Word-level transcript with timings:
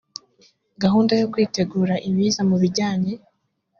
gahunda 0.83 1.13
yo 1.21 1.29
kwitegura 1.31 1.95
ibiza 2.09 2.41
mu 2.49 2.55
bijyanye 2.61 3.13